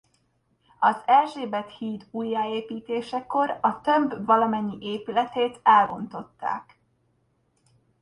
[0.79, 6.79] Az Erzsébet híd újjáépítésekor a tömb valamennyi épületét elbontották.